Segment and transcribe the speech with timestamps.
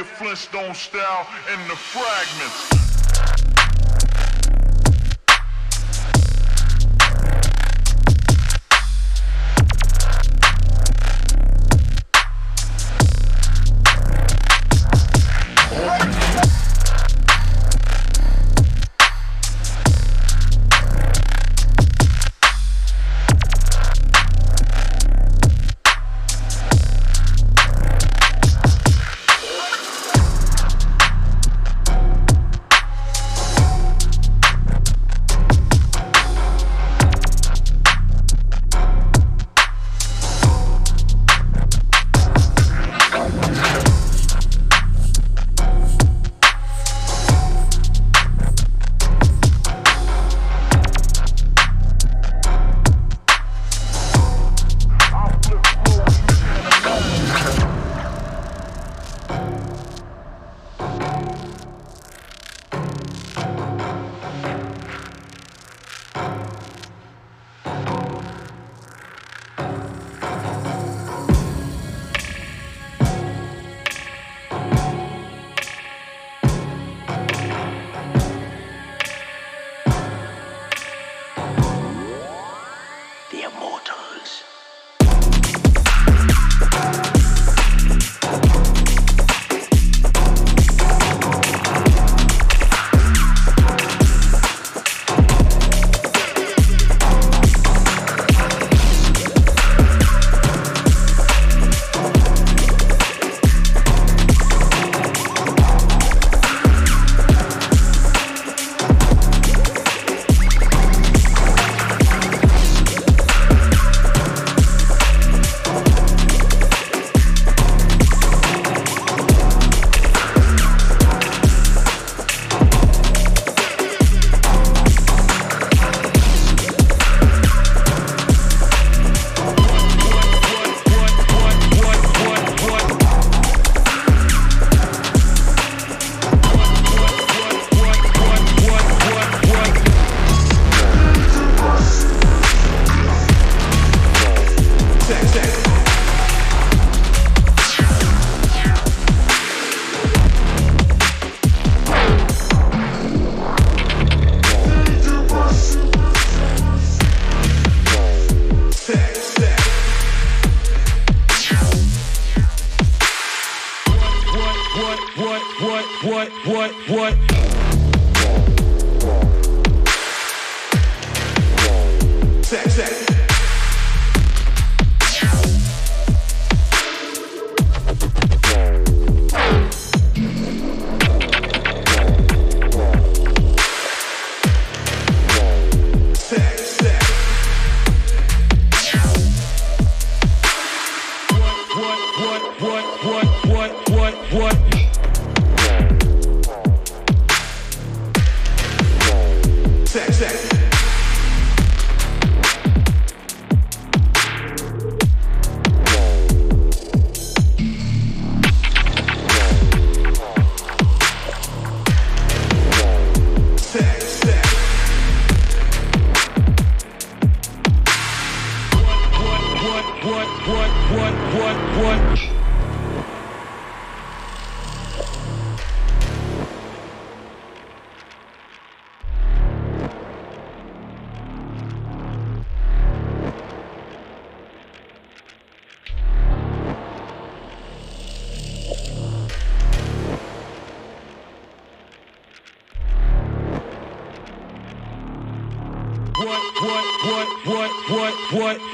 [0.00, 2.89] your Flintstone style in the fragments.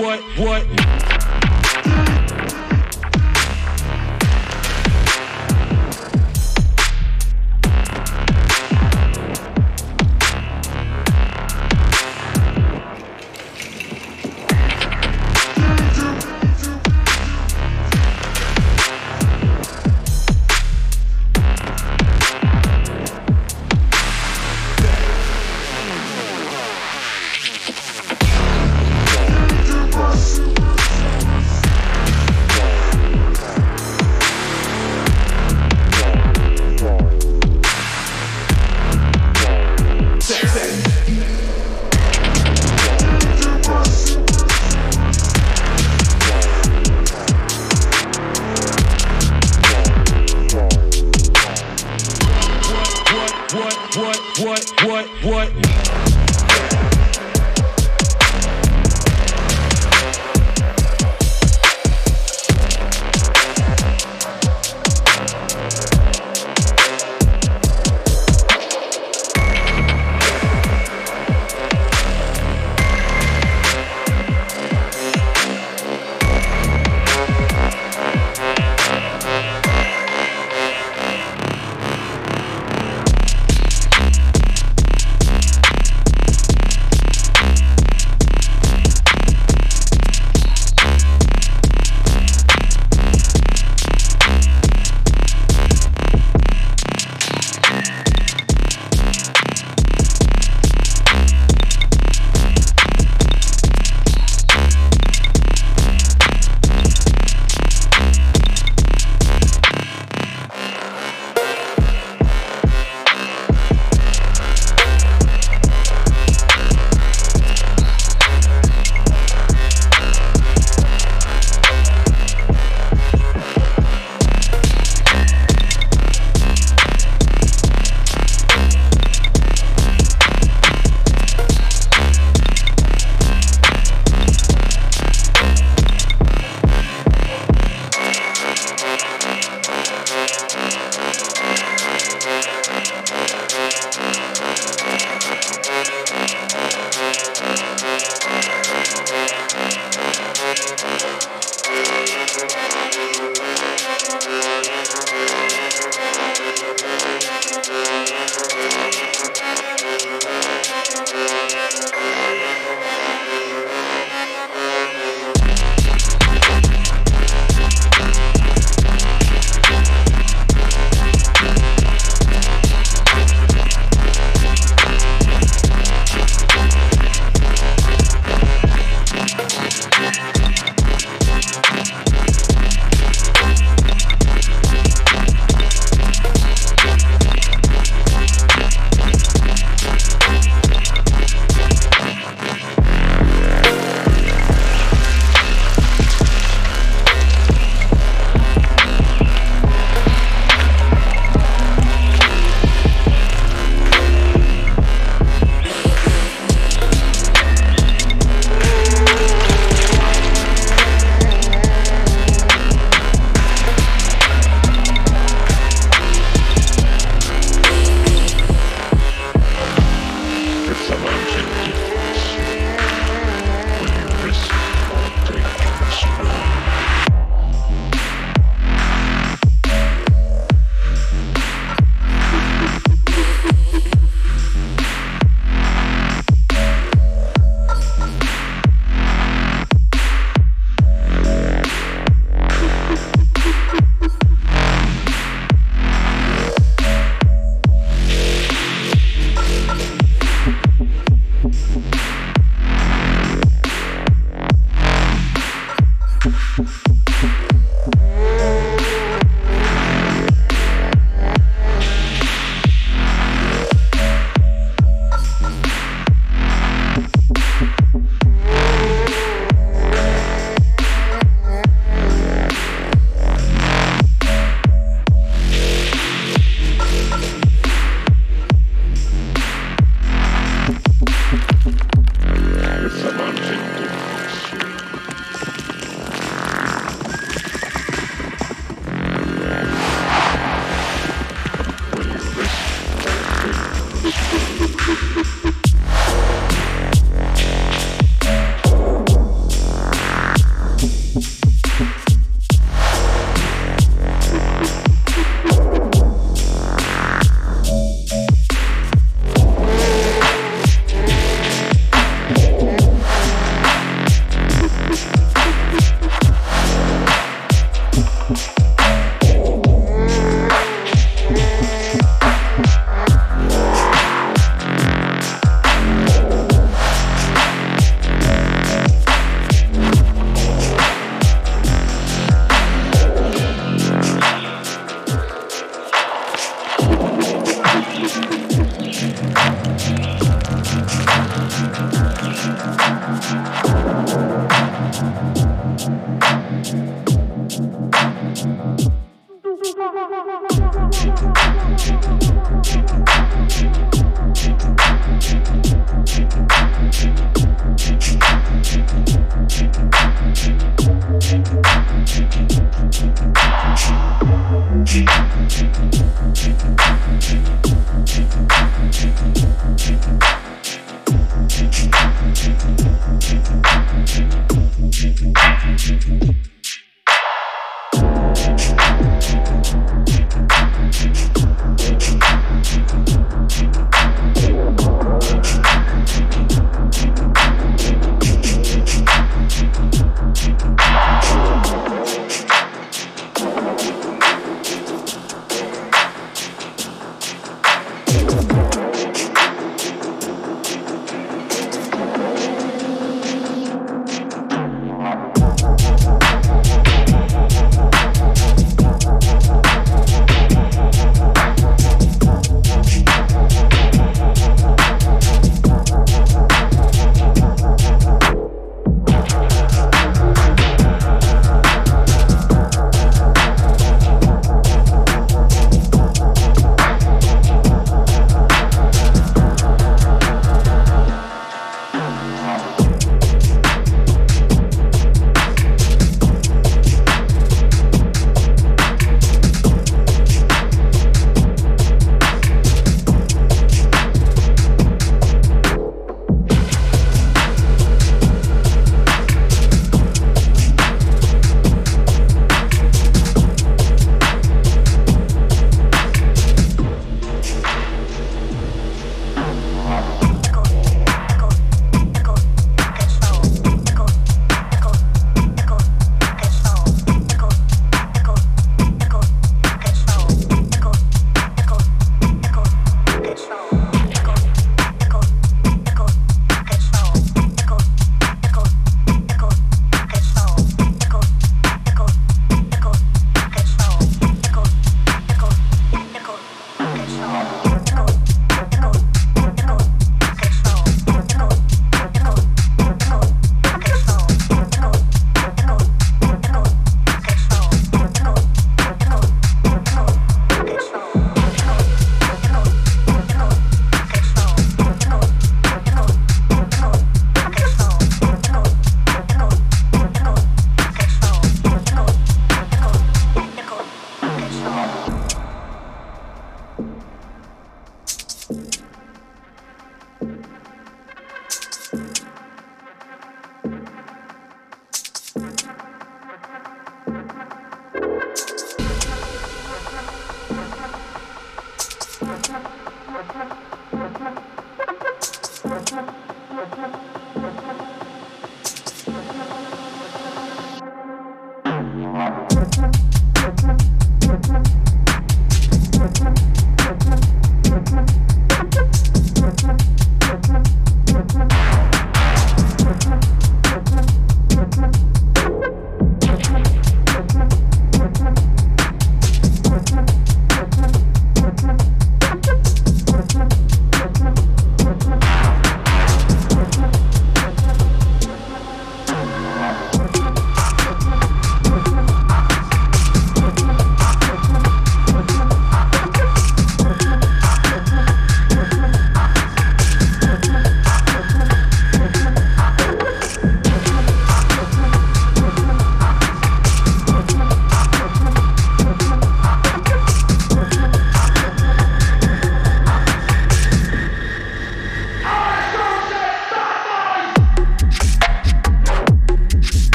[0.00, 0.79] what, what?